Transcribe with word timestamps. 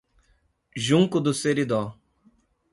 Junco 0.75 1.21
do 1.21 1.31
Seridó 1.31 1.95